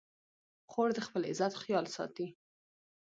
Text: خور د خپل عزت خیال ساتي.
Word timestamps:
خور 0.71 0.89
د 0.97 0.99
خپل 1.07 1.21
عزت 1.31 1.53
خیال 1.63 1.85
ساتي. 1.95 2.27